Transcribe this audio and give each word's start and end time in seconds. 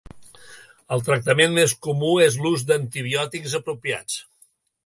El 0.95 1.03
tractament 1.09 1.53
més 1.59 1.75
comú 1.89 2.09
és 2.29 2.39
l'ús 2.47 2.65
d'antibiòtics 2.71 3.55
apropiats. 3.63 4.21